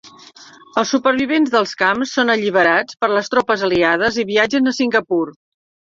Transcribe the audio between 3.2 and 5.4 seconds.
tropes aliades i viatgen a Singapur.